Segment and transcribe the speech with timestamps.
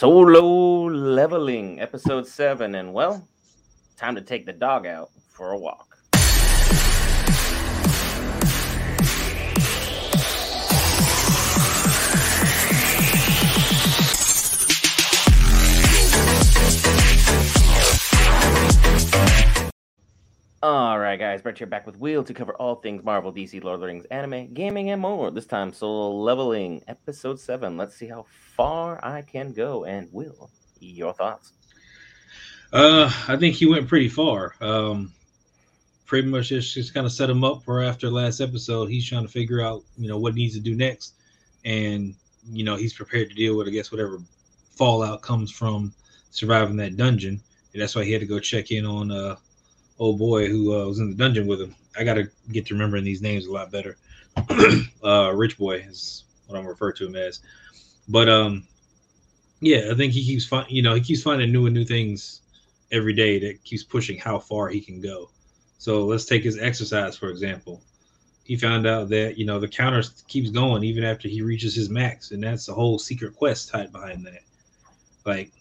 [0.00, 3.28] Solo leveling, episode seven, and well,
[3.98, 5.98] time to take the dog out for a walk.
[20.62, 23.74] All right, guys, Brett here back with Will to cover all things Marvel, DC, Lord
[23.74, 25.30] of the Rings, anime, gaming, and more.
[25.30, 27.76] This time, solo leveling, episode seven.
[27.76, 28.24] Let's see how
[28.60, 29.84] far I can go.
[29.84, 30.50] And Will,
[30.80, 31.52] your thoughts?
[32.72, 34.54] Uh, I think he went pretty far.
[34.60, 35.12] Um,
[36.04, 38.90] pretty much just, just kind of set him up for after last episode.
[38.90, 41.14] He's trying to figure out, you know, what he needs to do next,
[41.64, 42.14] and
[42.50, 44.18] you know, he's prepared to deal with, I guess, whatever
[44.76, 45.92] fallout comes from
[46.30, 47.40] surviving that dungeon.
[47.72, 49.36] And that's why he had to go check in on uh
[49.98, 51.74] old boy who uh, was in the dungeon with him.
[51.98, 53.96] I got to get to remembering these names a lot better.
[55.04, 57.40] uh, Rich Boy is what I'm referring to him as.
[58.10, 58.66] But um,
[59.60, 62.40] yeah, I think he keeps finding, you know, he keeps finding new and new things
[62.92, 65.30] every day that keeps pushing how far he can go.
[65.78, 67.80] So let's take his exercise for example.
[68.44, 71.88] He found out that you know the counter keeps going even after he reaches his
[71.88, 74.42] max, and that's a whole secret quest tied behind that.
[75.24, 75.52] Like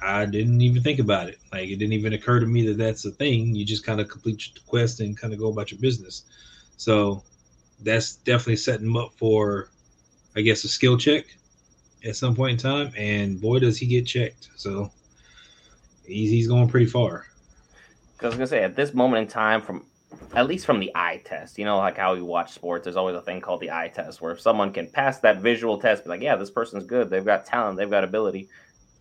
[0.00, 1.38] I didn't even think about it.
[1.52, 3.54] Like it didn't even occur to me that that's a thing.
[3.54, 6.24] You just kind of complete the quest and kind of go about your business.
[6.76, 7.24] So
[7.82, 9.70] that's definitely setting him up for,
[10.38, 11.26] I guess, a skill check
[12.04, 12.92] at some point in time.
[12.96, 14.48] And boy, does he get checked.
[14.56, 14.90] So
[16.06, 17.26] he's he's going pretty far.
[18.22, 19.84] I was gonna say at this moment in time, from
[20.34, 23.16] at least from the eye test, you know, like how we watch sports, there's always
[23.16, 26.10] a thing called the eye test, where if someone can pass that visual test, be
[26.10, 28.48] like, yeah, this person's good, they've got talent, they've got ability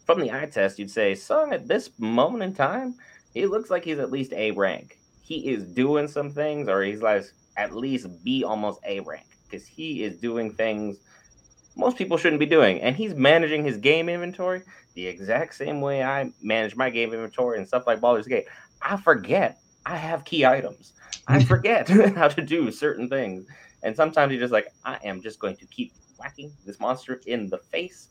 [0.07, 2.95] from the eye test, you'd say, son, at this moment in time,
[3.33, 4.97] he looks like he's at least A rank.
[5.21, 7.25] He is doing some things, or he's like
[7.57, 10.99] at least B almost A rank, because he is doing things
[11.77, 12.81] most people shouldn't be doing.
[12.81, 14.63] And he's managing his game inventory
[14.95, 18.45] the exact same way I manage my game inventory and stuff like Baldur's Gate.
[18.81, 20.93] I forget I have key items.
[21.27, 23.45] I forget how to do certain things.
[23.83, 27.47] And sometimes you're just like, I am just going to keep whacking this monster in
[27.49, 28.09] the face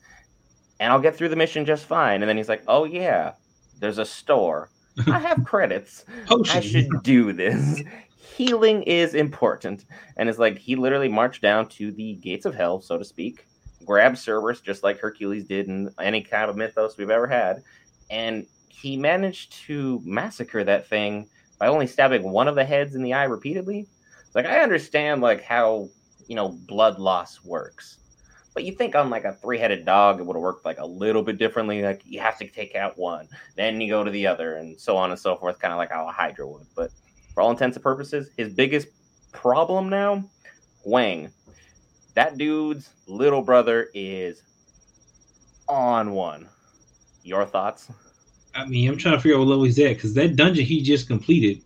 [0.80, 2.22] and I'll get through the mission just fine.
[2.22, 3.32] And then he's like, oh, yeah,
[3.80, 4.70] there's a store.
[5.06, 6.04] I have credits.
[6.50, 7.82] I should do this.
[8.18, 9.86] Healing is important.
[10.16, 13.46] And it's like he literally marched down to the gates of hell, so to speak,
[13.84, 17.62] grabbed Cerberus just like Hercules did in any kind of mythos we've ever had.
[18.10, 21.28] And he managed to massacre that thing
[21.58, 23.88] by only stabbing one of the heads in the eye repeatedly.
[24.24, 25.88] It's like I understand like how
[26.26, 27.98] you know blood loss works
[28.56, 31.22] but you think on like a three-headed dog, it would have worked like a little
[31.22, 31.82] bit differently.
[31.82, 34.96] Like you have to take out one, then you go to the other, and so
[34.96, 36.66] on and so forth, kind of like how a Hydra would.
[36.74, 36.90] But
[37.34, 38.88] for all intents and purposes, his biggest
[39.32, 40.24] problem now,
[40.84, 41.30] Hwang,
[42.16, 44.42] that dude's little brother is
[45.68, 46.48] on one.
[47.22, 47.90] Your thoughts?
[48.54, 50.80] I mean, I'm trying to figure out what level he's at because that dungeon he
[50.80, 51.60] just completed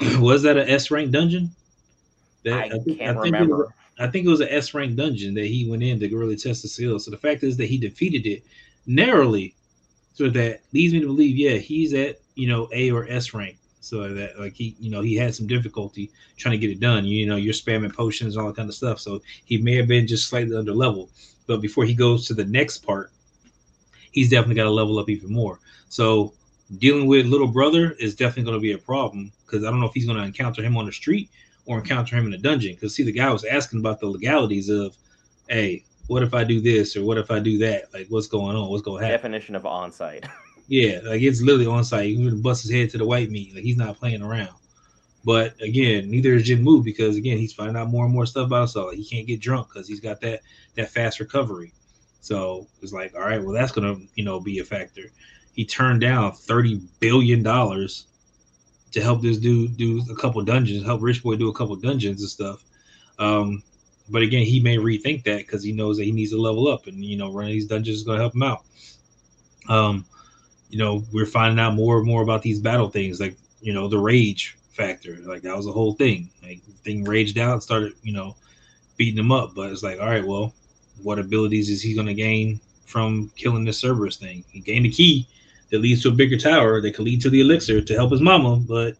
[0.18, 1.50] was that an S rank dungeon?
[2.44, 3.74] That, I, I, think, can't I remember.
[3.98, 6.62] I think it was an S rank dungeon that he went in to really test
[6.62, 7.04] the skills.
[7.04, 8.44] So the fact is that he defeated it
[8.86, 9.54] narrowly,
[10.14, 13.58] so that leads me to believe, yeah, he's at you know A or S rank.
[13.80, 17.04] So that like he, you know, he had some difficulty trying to get it done.
[17.04, 19.00] You know, you're spamming potions, all that kind of stuff.
[19.00, 21.10] So he may have been just slightly under level.
[21.46, 23.10] But before he goes to the next part,
[24.12, 25.60] he's definitely got to level up even more.
[25.88, 26.34] So
[26.76, 29.86] dealing with little brother is definitely going to be a problem because I don't know
[29.86, 31.30] if he's going to encounter him on the street
[31.66, 32.74] or encounter him in a dungeon.
[32.74, 34.96] Because see, the guy was asking about the legalities of,
[35.48, 37.92] hey, what if I do this or what if I do that?
[37.94, 38.68] Like, what's going on?
[38.70, 39.30] What's going to happen?
[39.30, 40.26] Definition of on site.
[40.68, 42.10] yeah, like it's literally on site.
[42.10, 43.54] You can bust his head to the white meat.
[43.54, 44.54] Like he's not playing around.
[45.24, 48.46] But again, neither is Jim Jinmu because again he's finding out more and more stuff
[48.46, 48.88] about himself.
[48.88, 50.42] Like, he can't get drunk because he's got that
[50.76, 51.72] that fast recovery.
[52.20, 55.10] So it's like, all right, well that's gonna you know be a factor.
[55.54, 58.06] He turned down thirty billion dollars
[58.92, 62.20] to help this dude do a couple dungeons, help Rich Boy do a couple dungeons
[62.20, 62.62] and stuff.
[63.18, 63.62] Um,
[64.10, 66.86] but again, he may rethink that because he knows that he needs to level up,
[66.86, 68.64] and you know, running these dungeons is to help him out.
[69.68, 70.06] Um,
[70.70, 73.88] you know, we're finding out more and more about these battle things, like you know,
[73.88, 75.16] the rage factor.
[75.24, 76.30] Like that was a whole thing.
[76.42, 78.36] Like thing raged out started, you know,
[78.96, 79.54] beating him up.
[79.54, 80.54] But it's like, all right, well,
[81.02, 84.44] what abilities is he going to gain from killing this Cerberus thing?
[84.50, 85.26] He gained a key
[85.70, 88.20] that leads to a bigger tower that could lead to the elixir to help his
[88.20, 88.56] mama.
[88.56, 88.96] But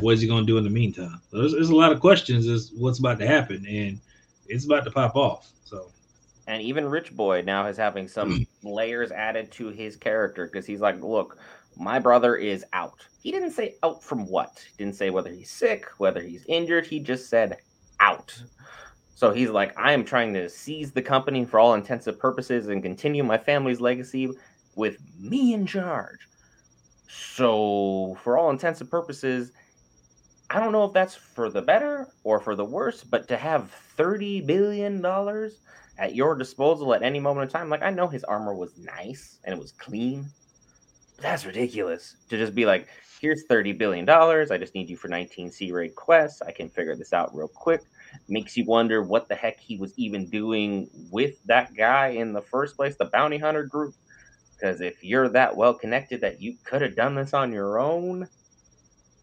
[0.00, 1.20] what is he going to do in the meantime?
[1.32, 3.98] There's, there's a lot of questions as what's about to happen, and
[4.48, 5.50] it's about to pop off.
[5.64, 5.90] So,
[6.46, 8.68] and even Rich Boy now is having some hmm.
[8.68, 11.38] layers added to his character because he's like, look,
[11.76, 13.06] my brother is out.
[13.22, 14.64] He didn't say out from what.
[14.76, 16.86] He didn't say whether he's sick, whether he's injured.
[16.86, 17.58] He just said
[18.00, 18.40] out.
[19.14, 22.82] So he's like, I am trying to seize the company for all intensive purposes and
[22.82, 24.30] continue my family's legacy
[24.76, 26.18] with me in charge.
[27.08, 29.52] So, for all intensive purposes,
[30.50, 33.74] I don't know if that's for the better or for the worse, but to have
[33.96, 35.00] $30 billion
[35.98, 39.38] at your disposal at any moment in time, like I know his armor was nice
[39.44, 40.26] and it was clean.
[41.16, 42.88] But that's ridiculous to just be like,
[43.20, 44.08] here's $30 billion.
[44.08, 46.42] I just need you for 19 C rate quests.
[46.42, 47.82] I can figure this out real quick.
[48.28, 52.42] Makes you wonder what the heck he was even doing with that guy in the
[52.42, 53.94] first place, the bounty hunter group.
[54.56, 58.28] Because if you're that well connected that you could have done this on your own,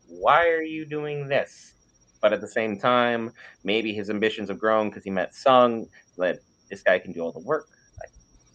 [0.08, 1.74] why are you doing this?
[2.22, 3.32] But at the same time,
[3.64, 5.88] maybe his ambitions have grown because he met Sung,
[6.18, 6.40] that
[6.72, 7.68] this guy can do all the work.
[8.00, 8.10] Like,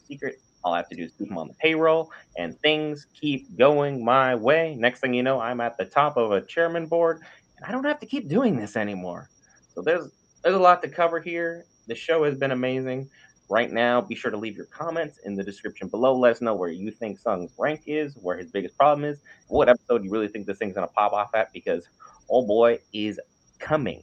[0.08, 3.56] secret, all I have to do is keep him on the payroll, and things keep
[3.56, 4.74] going my way.
[4.74, 7.20] Next thing you know, I'm at the top of a chairman board,
[7.56, 9.30] and I don't have to keep doing this anymore.
[9.72, 10.10] So there's
[10.42, 11.66] there's a lot to cover here.
[11.86, 13.08] The show has been amazing.
[13.48, 16.18] Right now, be sure to leave your comments in the description below.
[16.18, 19.68] Let us know where you think Sung's rank is, where his biggest problem is, what
[19.68, 21.86] episode you really think this thing's gonna pop off at, because
[22.28, 23.20] oh boy is
[23.60, 24.02] coming.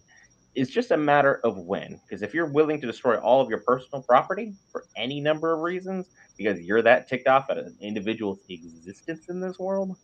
[0.55, 1.99] It's just a matter of when.
[2.03, 5.61] Because if you're willing to destroy all of your personal property for any number of
[5.61, 9.97] reasons, because you're that ticked off at an individual's existence in this world,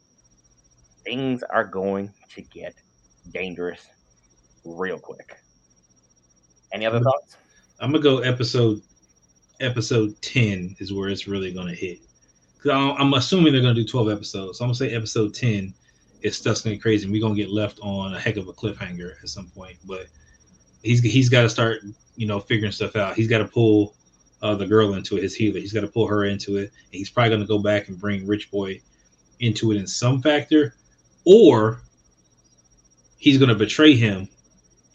[1.04, 2.76] things are going to get
[3.32, 3.88] dangerous
[4.66, 5.38] real quick.
[6.74, 7.38] Any other thoughts?
[7.80, 8.82] I'm gonna go episode
[9.60, 12.00] episode 10 is where it's really going to hit.
[12.56, 14.58] Because I'm assuming they're going to do 12 episodes.
[14.58, 15.74] So I'm going to say episode 10
[16.22, 17.06] is stuff's to be crazy.
[17.06, 19.78] And we're going to get left on a heck of a cliffhanger at some point.
[19.86, 20.08] But
[20.84, 21.82] he's he's got to start,
[22.16, 23.16] you know, figuring stuff out.
[23.16, 23.96] He's got to pull
[24.42, 25.60] uh, the girl into it, his healer.
[25.60, 26.72] He's got to pull her into it.
[26.72, 28.82] And he's probably going to go back and bring Rich Boy
[29.40, 30.76] into it in some factor.
[31.26, 31.82] Or
[33.18, 34.28] he's going to betray him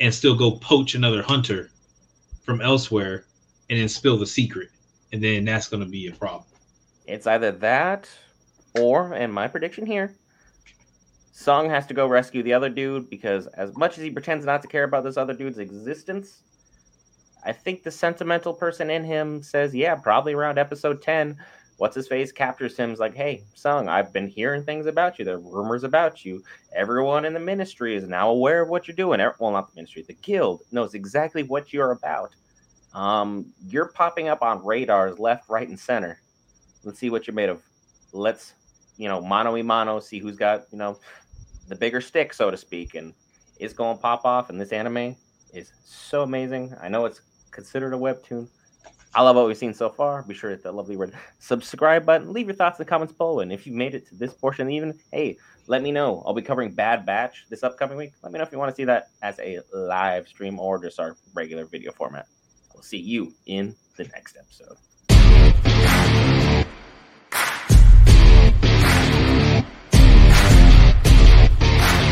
[0.01, 1.71] and still go poach another hunter
[2.43, 3.25] from elsewhere
[3.71, 4.69] and then spill the secret,
[5.13, 6.45] and then that's going to be a problem.
[7.07, 8.11] It's either that,
[8.79, 10.15] or, and my prediction here,
[11.37, 14.63] Sung has to go rescue the other dude because, as much as he pretends not
[14.63, 16.45] to care about this other dude's existence,
[17.45, 21.37] I think the sentimental person in him says, yeah, probably around episode 10,
[21.79, 25.25] what's his face captures him is like, hey, Sung, I've been hearing things about you.
[25.25, 26.41] There are rumors about you.
[26.73, 29.19] Everyone in the ministry is now aware of what you're doing.
[29.41, 32.33] Well, not the ministry, the guild knows exactly what you're about.
[32.95, 36.21] Um, you're popping up on radars left, right, and center.
[36.85, 37.61] Let's see what you're made of.
[38.13, 38.55] Let's,
[38.97, 41.01] you know, mano y mano, see who's got, you know,
[41.69, 42.94] the bigger stick, so to speak.
[42.94, 43.14] And
[43.58, 44.50] it's going to pop off.
[44.50, 45.16] And this anime
[45.52, 46.75] is so amazing.
[46.81, 47.20] I know it's
[47.50, 48.49] considered a webtoon.
[49.16, 50.22] I love what we've seen so far.
[50.25, 52.32] Be sure to hit that lovely red subscribe button.
[52.32, 53.40] Leave your thoughts in the comments below.
[53.40, 55.37] And if you made it to this portion evening, hey,
[55.69, 56.22] let me know.
[56.26, 58.12] I'll be covering Bad Batch this upcoming week.
[58.22, 60.99] Let me know if you want to see that as a live stream or just
[60.99, 62.26] our regular video format.
[62.75, 64.94] We'll see you in the next episode.